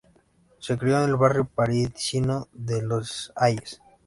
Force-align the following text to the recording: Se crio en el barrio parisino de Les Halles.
Se 0.57 0.79
crio 0.79 0.97
en 0.97 1.09
el 1.11 1.15
barrio 1.15 1.45
parisino 1.45 2.47
de 2.53 2.81
Les 2.81 3.31
Halles. 3.35 3.79